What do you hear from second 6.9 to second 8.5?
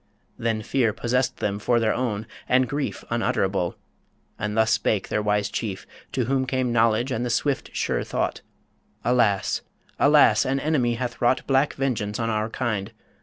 and the swift, sure thought